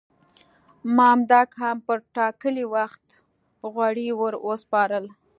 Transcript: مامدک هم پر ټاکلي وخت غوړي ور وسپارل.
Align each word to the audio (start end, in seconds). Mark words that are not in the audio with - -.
مامدک 0.95 1.49
هم 1.61 1.77
پر 1.87 1.97
ټاکلي 2.15 2.65
وخت 2.75 3.05
غوړي 3.73 4.09
ور 4.19 4.33
وسپارل. 4.47 5.05